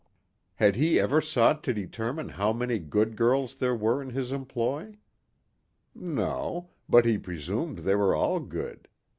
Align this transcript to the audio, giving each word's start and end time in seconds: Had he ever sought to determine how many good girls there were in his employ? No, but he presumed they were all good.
Had 0.55 0.77
he 0.77 0.99
ever 0.99 1.21
sought 1.21 1.63
to 1.63 1.75
determine 1.75 2.29
how 2.29 2.51
many 2.51 2.79
good 2.79 3.15
girls 3.15 3.53
there 3.57 3.75
were 3.75 4.01
in 4.01 4.09
his 4.09 4.31
employ? 4.31 4.95
No, 5.93 6.71
but 6.89 7.05
he 7.05 7.19
presumed 7.19 7.77
they 7.77 7.93
were 7.93 8.15
all 8.15 8.39
good. 8.39 8.87